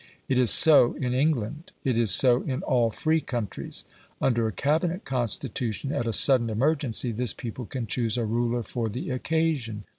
It 0.27 0.39
is 0.39 0.49
so 0.49 0.93
in 0.95 1.13
England; 1.13 1.73
it 1.83 1.95
is 1.95 2.09
so 2.09 2.41
in 2.41 2.63
all 2.63 2.89
free 2.89 3.21
countries. 3.21 3.85
Under 4.19 4.47
a 4.47 4.51
Cabinet 4.51 5.05
Constitution 5.05 5.91
at 5.91 6.07
a 6.07 6.11
sudden 6.11 6.49
emergency 6.49 7.11
this 7.11 7.33
people 7.35 7.67
can 7.67 7.85
choose 7.85 8.17
a 8.17 8.25
ruler 8.25 8.63
for 8.63 8.87
the 8.89 9.11
occasion. 9.11 9.83